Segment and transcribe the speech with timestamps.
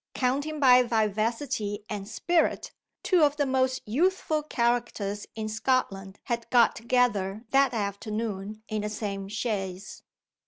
[0.15, 2.71] Counting by vivacity and spirit,
[3.03, 8.89] two of the most youthful characters in Scotland had got together that afternoon in the
[8.89, 10.01] same chaise.